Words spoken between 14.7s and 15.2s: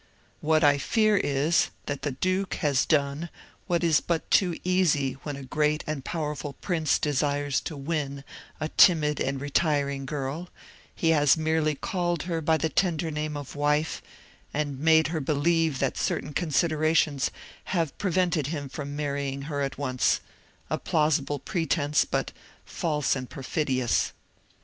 made her